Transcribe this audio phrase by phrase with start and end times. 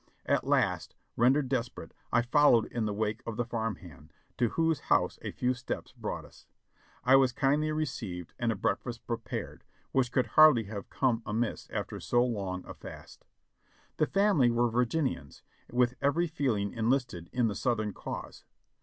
[0.25, 4.49] At last, rendered desperate, I followed in the wake of the farm h and, to
[4.49, 6.47] whose house a few steps brought us.
[7.03, 11.69] I was kindly re ceived and a breakfast prepared, which could hardly have come amiss
[11.69, 13.25] after so long a fast.
[13.97, 18.43] The family were Virginians, with every feeling enlisted in the Southern cause.